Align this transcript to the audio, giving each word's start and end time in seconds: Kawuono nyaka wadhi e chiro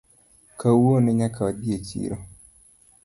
Kawuono 0.59 1.09
nyaka 1.19 1.39
wadhi 1.45 1.69
e 1.77 1.79
chiro 1.87 2.17